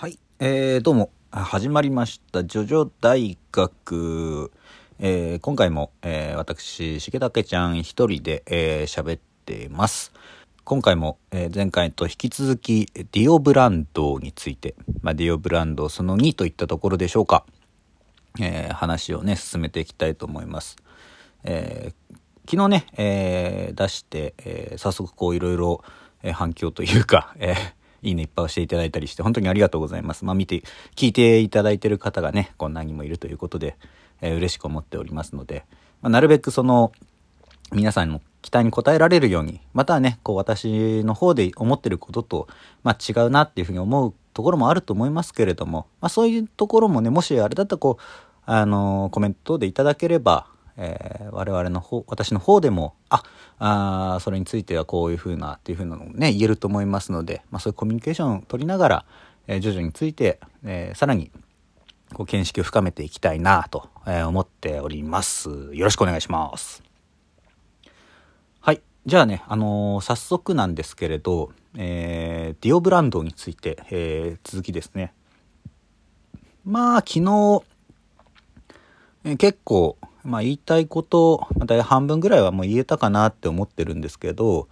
[0.00, 4.50] はい、えー、どうも、始まりました、ジョジョ大学。
[4.98, 10.14] えー今回も、えー私、重武ちゃん一人で、えー喋ってます。
[10.64, 17.44] 今回も、えー前回と引き続き、ディオブランドについて、まあ、ディオブランドその2といったところでしょうか。
[18.40, 20.78] えー話をね、進めていきたいと思います。
[21.44, 22.16] えー
[22.50, 25.84] 昨日ね、えー出して、えー早速こういろいろ、
[26.32, 30.24] 反響というか、えーいいねいっぱい押していただいたりして、本当にありがとうございます。
[30.24, 30.62] まあ見て、
[30.96, 33.76] 聞いていただいてる方がね、こんなにもいるということで、
[34.20, 35.64] えー嬉しく思っておりますので、
[36.02, 36.92] まあなるべくその、
[37.72, 42.48] 皆さんの期待に応えられるように、またはね、こう私の方で思ってることと、
[42.82, 48.02] まあ違うなっていうふうに思うところもあると思いますけれども、まあそういうところもね、もしあれだったらこう、
[48.46, 50.46] あのーコメントでいただければ、
[50.82, 53.22] えー我々の方、私の方でも、あ、
[53.58, 59.04] あそれについてはこういうふうなっていうふうなのもね、言えると思いますので、まあそういうコミュニケーションを取りながら、
[59.46, 61.30] えー徐々について、えーさらに、
[62.14, 65.50] こう見識を深めていきたいなと、えー思っております。
[65.50, 66.82] よろしくお願いします。
[68.60, 68.80] はい。
[69.06, 75.12] じゃあね、あのー早速なんですけれど、えーディオブランドについて、えー続きですね。
[76.64, 77.62] まあ、昨日、
[79.24, 84.68] えー結構、まあ言いたいこと、まあ、大半分ぐらいはもう言えたかなって思ってるんですけど、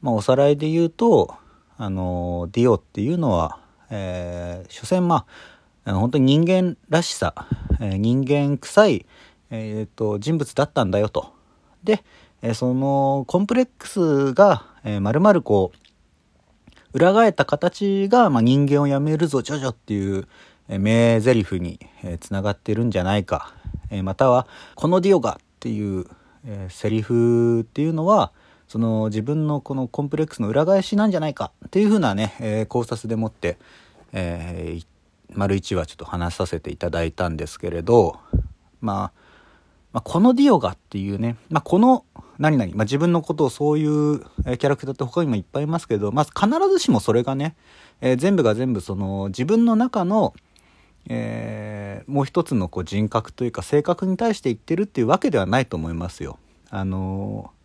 [0.00, 1.34] まあおさらいで言うと、
[1.76, 3.58] あのディオっていうのは、
[3.90, 5.26] えー所詮ま
[5.84, 7.34] あ、本当に人間らしさ、
[7.80, 9.06] えー人間臭い、
[9.50, 11.32] えーと人物だったんだよと。
[11.84, 12.04] で、
[12.42, 15.78] えーそのコンプレックスが、えー、まるまるこう、
[16.92, 20.28] 裏返った形が、まあ、人間をやめるぞ、ジョジョっていう、
[20.68, 21.80] 名台詞に、
[22.20, 23.54] つながってるんじゃないか。
[24.02, 26.06] または、このディオがっていう、
[26.68, 28.32] セリフっていうのは、
[28.68, 33.58] その自分のこのコンプレックスの裏返しなんじゃないかっていうふうなね、考察でもって、
[34.12, 34.86] えー
[35.34, 38.18] 丸一話ちょっと話させていただいたんですけれど、
[38.80, 39.12] まあ、
[39.92, 42.04] まあ、このディオガっていうね、まあ、この
[42.38, 47.56] 何々、まあ、自分のことをそういうキャラクターって他にもいっぱいいますけど、まあ、必ずしもそれがね、
[48.00, 50.34] えー全部が全部その自分の中の、
[51.08, 56.38] えーもう一つのこう人格というか性格に対して言ってるっていうわけではないと思いますよ。
[56.68, 57.62] あのー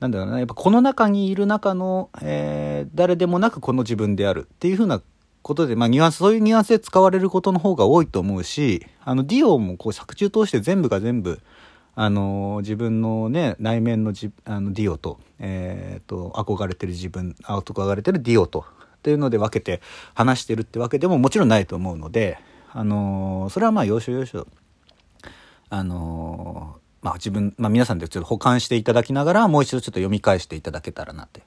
[0.00, 5.02] なんだろうな、やっぱこの中にいる中の、えー誰でもなくこの自分であるっていうふうな
[5.42, 11.40] ことで、まあニュアンス、そういうニュアンスで使われることの方が多いと思うし、あの、ディオもこう作中通して全部が全部、
[11.94, 18.64] あのー自分のね、内面のじあのディオと、えーと、憧れてる自分、あ憧れてるディオと、
[19.00, 19.80] っていうので分けて
[20.14, 22.38] 話してるってわけでももちろんないと思うので、
[22.72, 24.46] あのーそれはまあ要所要所、
[25.70, 31.40] あのーまあ自分、まあ皆さんでちょっと保管していただきながら、もう一度ちょっと読み返していただけたらなって、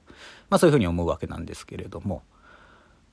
[0.50, 2.22] まあそういうふうに思うわけなんですけれども、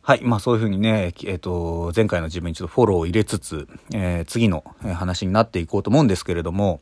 [0.02, 0.22] はい。
[0.24, 6.82] まあそういうふうにね、えっ、と、前回の自分にちょっとフォローを入れつつ、えー次の話になっていこうと思うんですけれども、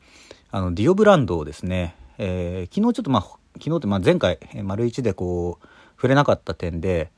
[0.51, 3.21] あの、ディオブランドをですね、えー昨日ちょっとまあ、
[3.57, 7.11] 昨日ってまあ前回、え丸一でこう、触れなかった点で、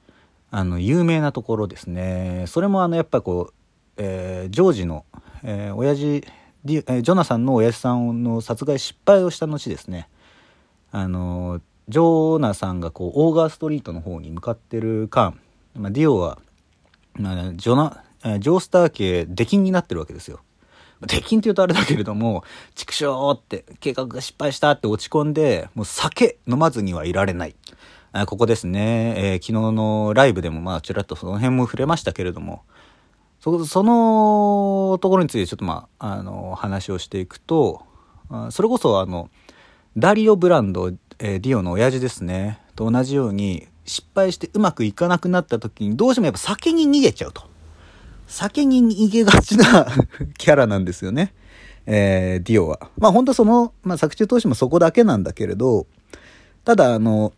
[0.51, 2.43] あの、有名なところですね。
[2.47, 3.53] それもあの、やっぱこう、
[3.97, 5.05] えージョージの、
[5.43, 6.23] えー親父、
[6.65, 10.09] えジョナサンの親父さんの殺害失敗をした後ですね。
[10.91, 15.37] あの、ジョーナさんがこう、オーガーストリートの方に向かってる間、
[15.73, 16.37] まあ、ディオは、
[17.13, 20.41] まあ、ジョナ、えージョースター家、出禁になってるわけですよ。
[21.07, 22.43] 出禁って言うとあれだけれども、
[22.75, 27.55] 畜生って、計画が失敗したって落ち込んで、もう酒飲まずにはいられない。
[28.27, 32.63] ここですね、えー昨日のライブでもまあちらっとその辺も触れましたけれども、
[33.39, 37.83] そそのところについてちょっとまあ、あの、話をしていくと、
[38.49, 39.29] それこそあの、
[39.97, 40.89] ダリオ・ブランド、
[41.19, 47.43] えーディオの親父ですね、と同じように、失敗してうまくいかなくなった時に、どうしてもやっぱ酒に逃げちゃうと。
[48.27, 49.87] 酒に逃げがちな
[50.37, 51.33] キャラなんですよね。
[51.85, 52.89] えーディオは。
[52.97, 55.87] まあ本当その、まあ作中通してもそこだけなんだけれど、
[56.63, 57.33] ただあの、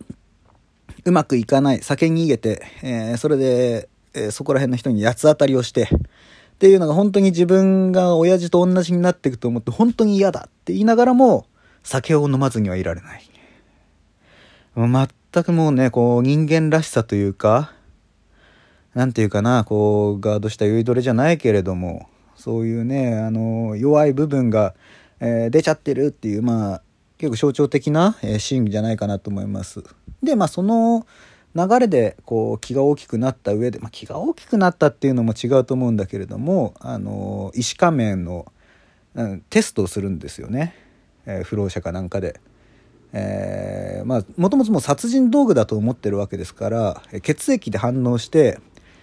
[1.06, 11.46] うまくいかない、酒に逃げて、えーそれで、えーそこら辺の人に八つ当たりをして、っていうのが本当に自分が親父と同じになっていくと思って本当に嫌だって言いながらも
[11.84, 13.24] 酒を飲まずにはいられない。
[14.76, 17.74] 全くもうね、こう人間らしさというか、
[18.94, 24.74] なんていうかな、こうガードした酔いどれじゃないけれども、そういうね、あの、弱い部分が、
[25.20, 26.82] えー出ちゃってるっていう、まあ、
[27.18, 29.84] 結構象徴的な、えーシーンじゃないかなと思います。
[30.24, 31.06] で、まあその
[31.56, 38.52] 流れでこう気が大きくなった上で、まあ、気が大きくなったっていうのも違うと思うんだけれども、あの、医師仮面の、
[39.16, 40.76] うんテストをするんですよね。
[41.26, 42.40] えー不老者かなんかで。
[43.16, 48.60] えーまあもともともう殺人道具だと思ってるわけですから血液で反応して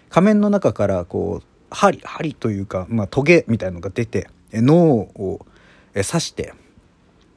[0.08, 5.46] 仮面の中からこう針というか、まあ、トゲみたいのが出て脳を
[5.94, 6.54] 刺して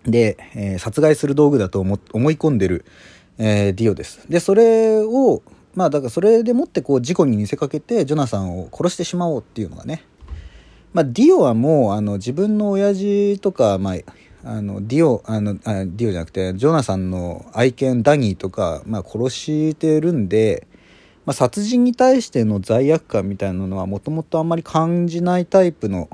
[0.04, 2.00] で、えー、殺害する道具だと思い
[2.36, 2.86] 込んでる、
[3.38, 4.30] えー、ディオです。
[4.30, 5.42] でそれを
[5.76, 10.04] まあだからそれでもってこう事故に見せかけてジョナサンを殺してしまおうっていうのがね
[10.94, 13.96] まあ、ディオはもうあの自分の親父とか、まあ、
[14.44, 20.68] あのディオあのあディオじゃなくてジョナサンの愛犬ダニーとか、まあ、殺してるんで、
[21.26, 26.10] まあ、殺人に対しての罪悪感みたいなのはもともとあんまり感じないタイプの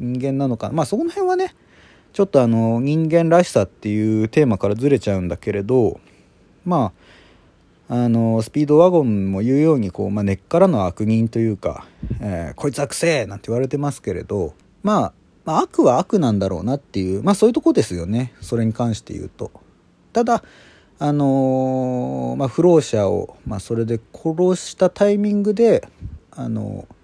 [0.00, 1.54] 人間なのかまあその辺はね
[2.12, 6.00] ちょっとあの人間らしさっていうテーマからずれちゃうんだけれど
[6.64, 6.92] ま
[7.88, 11.86] ああのスピードワゴンも言うようにこう、まあ、根っからの悪人というか、
[12.20, 15.12] えー、こいつはくせえなんて言われてますけれど、まあ、
[15.44, 19.50] まあ悪は悪なんだろうなっていうまあそういうとこですよねそれに関して言うと。
[20.12, 20.42] ただ
[21.00, 25.86] あのー、まあ、不老者を、まあ、それで殺したタイミングで、
[26.30, 26.94] あのー、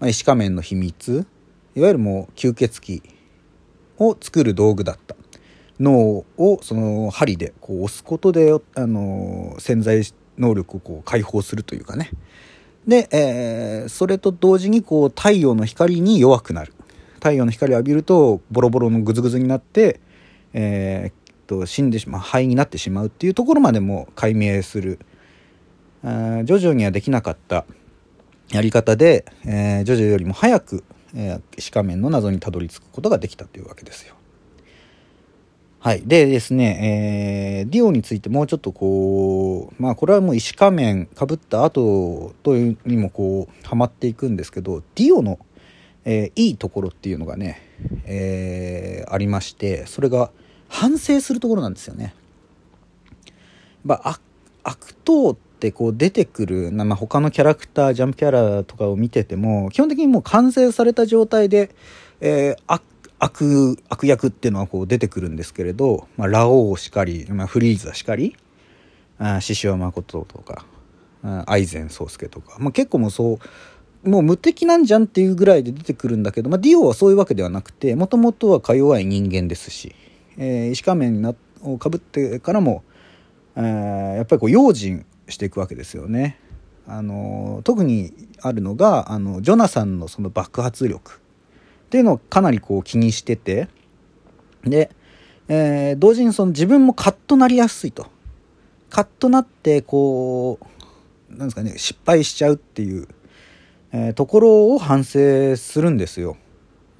[0.00, 1.26] まあ、石仮面の秘密
[1.76, 3.02] いわゆるもう吸血鬼
[3.98, 5.14] を作る道具だった
[5.80, 10.02] 脳をその針でこう押すことで、あの潜在
[10.38, 12.10] 能力をこう解放するというかね。
[12.86, 16.72] で、えー、それと同時にこう太陽の光に弱くなる。
[17.14, 20.00] 太陽の光を浴びるとボロボロのグズグズになって、
[20.52, 24.98] えー、と死んでしまう灰になってしまうっていうところまでも解明する。
[26.02, 27.64] あジョジョにはできなかった。
[28.50, 30.82] やり方で、えー、よりも早く、
[31.14, 34.14] えー、石仮面の謎にたどり着くことができたというわけですよ。
[35.82, 36.02] はい。
[36.04, 45.38] でですね、えー、ディオについてもうちょっとこう、まあこれはもう石仮面かぶった後というにもこう、はまっていくんですけど、ディオの、
[46.04, 47.62] えー、いいところっていうのがね、
[48.04, 50.30] えー、ありまして、それが
[50.68, 52.14] 反省するところなんですよね。
[53.82, 54.20] まあ、
[54.62, 61.74] 悪党ってこう出てくる、まあ、他のキャラクター、ジャンプキャラとかを見てても、基本的にもう完成された状態で、
[62.20, 62.82] えー、悪
[63.20, 68.34] 悪悪役っていうのはこう出てくるんですけれど、まあ、ラオウしかり、まあ、フリーザしかり
[69.40, 70.64] 獅子王誠とか
[71.46, 73.38] アイゼン宗介とか、まあ、結構もうそ
[74.04, 79.94] うもう無敵なんじゃんっていうぐらいで出てくるんだけど、まあ、ディオはそういうわけではなくてもともとはか弱い人間ですし、
[80.38, 82.82] えー、石仮面をかぶってからも、
[83.56, 86.38] えー、やっぱりこう用心していくわけですよね。
[86.86, 91.19] あの特にあるのがあのジョナサンのその爆発力
[91.90, 93.68] っていうのをかなりこう気にしてて、
[94.62, 94.92] で、
[95.48, 98.06] えー、同時にその自分もカッとなりやすいと。
[98.90, 100.60] カッとなって、こ
[101.30, 103.08] う、なんですかね、失敗しちゃうっていう、
[103.90, 106.36] えー、ところを反省するんですよ。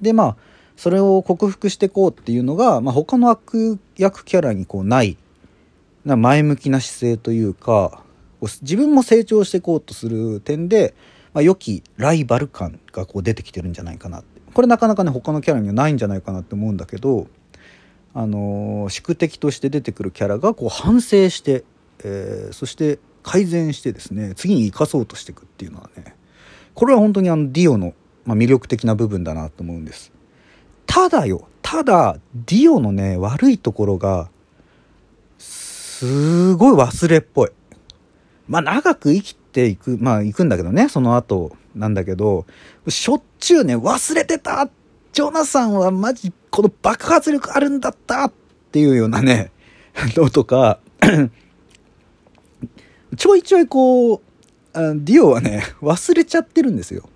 [0.01, 0.35] で、まあ、
[0.75, 5.15] それを克服していこうっていうのが、まあ、他の悪役キャラにこうない
[6.03, 8.03] な前向きな姿勢というか
[8.61, 10.95] 自分も成長していこうとする点で、
[11.33, 17.27] まあ、良きライバル感がこう出てきてるんじゃないかなってこれなかなかね他のキャラにはないんじゃないかなって思うんだけど
[18.13, 21.63] あの宿敵として出てくるキャラがこう反省して、
[22.03, 26.15] えー、そして改善してですね次に生かそうとしていくっていうのはね
[26.73, 27.93] これは本当にあのディオの、
[28.25, 30.11] まあ、魅力的な部分だなと思うんです。
[30.85, 34.29] ただよただディオのね悪いところが
[35.37, 37.49] すごい忘れっぽい。
[38.47, 41.55] まあ長く生きていくまあ行くんだけどねその後。
[41.75, 42.45] なんだけど、
[42.87, 44.69] しょっちゅうね、忘れてた
[45.13, 48.33] ジョナサンはマジ、この爆発力あるんだったっ
[48.71, 49.51] ていうようなね、
[50.15, 50.79] のとか
[53.17, 54.21] ちょいちょいこう、
[54.73, 57.09] ディオはね、忘れちゃってるんですよ。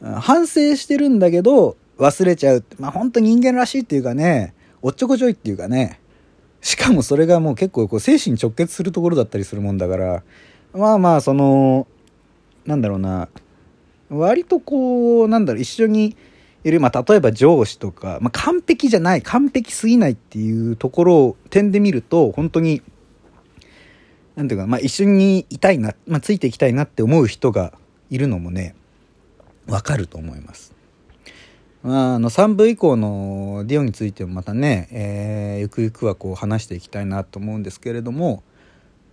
[0.00, 2.64] 反省してるんだけど、忘れちゃう。
[2.78, 6.00] まあ本当人間らしいっていうかね、おっちょこちょいっていうかね、
[6.60, 10.22] しかもそれがもう結構こう精神直結するところだったりするもんだから、
[10.72, 11.86] まあまあその、
[12.64, 13.28] なんだろうな、
[14.10, 16.16] 割とこうなんだろう一緒に
[16.64, 22.82] いる、まあ、例えば上司とか、まあ、完璧じゃない完璧すぎないっていうところを点で見ると本当に
[24.36, 27.72] なんていうか、まあ、一緒にいたいな、まあ、ついていきたいなって思う人が
[28.10, 28.74] いるのもね
[29.66, 30.74] わかると思います。
[31.82, 38.42] まあ、あの3部以降のディオについてもまたね、えー、ゆくゆくはこう話していきたいなと思うんですけれども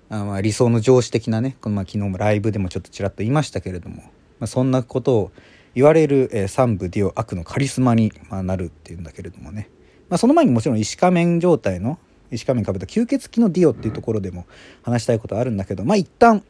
[0.10, 4.04] あまあ理想の上司的なねこのまあ昨日もライブでもちょっとちらっと言いましたけれども
[4.40, 5.32] まあ、そんなことを
[5.76, 9.70] 言われる、えー、三部ディオ悪のカリスマに、まあ、なるっていうんだけれどもね、
[10.10, 12.00] まあ、その前にもちろん石仮面状態の
[12.32, 14.46] 石仮面かぶった吸血鬼のディオっていうところでも
[14.84, 16.44] 話したいことあるんだけどまあ一旦、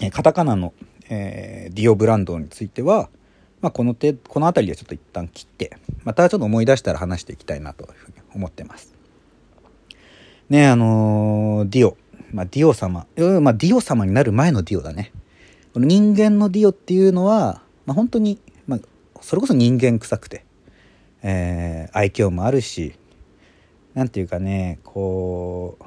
[0.00, 0.72] えー、カタカナの、
[1.08, 3.08] えー、ディオブランドについては、
[3.60, 8.94] まあ、この手この辺りでちょっと一旦切ってまたちょっと思い出したら話していきたいなというふうに思ってます。
[10.50, 11.96] ねあのー、ディオ、
[12.32, 13.06] まあ、ディオ様、
[13.40, 15.12] まあ、ディオ様になる前のディオだね。
[15.74, 18.38] この人間のディオっていうのは、まあ、本当に、
[18.68, 18.80] まあ、
[19.20, 20.44] それこそ人間臭くて、
[21.24, 22.94] えー、愛嬌もあるし
[23.94, 25.84] 何て言うかねこう、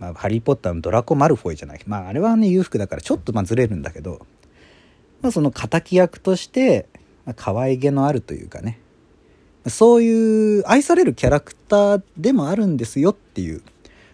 [0.00, 1.80] まあ、ハリー・ポッターのドラコ・マルフォイじゃない。
[1.86, 4.26] まああれはね裕福だからちょっとまあずれるんだけど、
[5.20, 6.88] まあ、その敵役として、
[7.24, 8.80] まあ、可愛げのあるというかね。
[9.68, 13.62] そういう愛されるキャラクターでもあるんですよっていう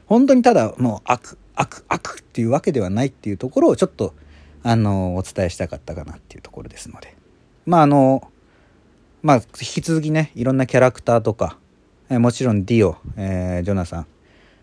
[0.04, 4.12] 本当にただもう悪悪悪っていうわけではないっていうところをちょっと
[4.62, 7.16] あのお伝えしたかったかなっていうところですので。
[7.66, 8.30] まああの
[9.22, 11.58] まあ引き続きねいろんなキャラクターとか、
[12.08, 14.06] えー、もちろんディオ、えー、ジョナサン。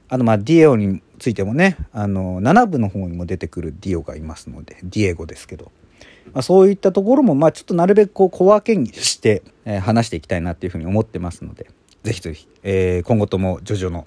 [0.07, 5.71] あとまあディオについてもねあの7部の方にも出てくるディオがいますのでディエゴですけど、
[6.33, 11.71] まあ、そういったところもまあちょっとなるべくこう小分けにして、えー、話していきたいなっていうふうに思ってますので
[12.03, 14.05] ぜひぜひ、えー、今後ともジョジョの、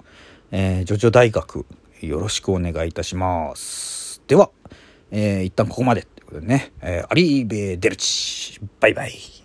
[0.51, 1.65] えー、ジョジョ大学
[2.01, 4.21] よろしくお願いいたします。
[4.27, 4.51] では、
[5.11, 9.38] えー、一旦ここまでということでね、えー、アリーベ・デルチ、バイバイ。